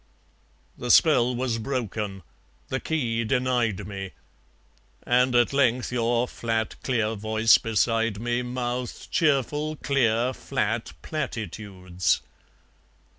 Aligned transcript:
The 0.79 0.89
spell 0.89 1.35
was 1.35 1.59
broken, 1.59 2.23
the 2.69 2.79
key 2.79 3.23
denied 3.23 3.85
me 3.87 4.13
And 5.03 5.35
at 5.35 5.53
length 5.53 5.91
your 5.91 6.27
flat 6.27 6.73
clear 6.81 7.13
voice 7.13 7.59
beside 7.59 8.19
me 8.19 8.41
Mouthed 8.41 9.11
cheerful 9.11 9.75
clear 9.75 10.33
flat 10.33 10.93
platitudes. 11.03 12.21